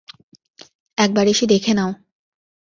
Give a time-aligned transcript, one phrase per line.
[0.97, 1.91] একবার এসে দেখে নাও।